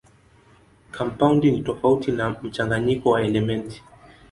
Kampaundi 0.91 1.51
ni 1.51 1.61
tofauti 1.61 2.11
na 2.11 2.29
mchanganyiko 2.29 3.09
wa 3.09 3.21
elementi. 3.21 3.83